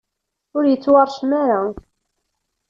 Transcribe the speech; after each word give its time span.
ur 0.57 0.63
yettwaṛcem 0.67 1.31
ara. 1.43 1.59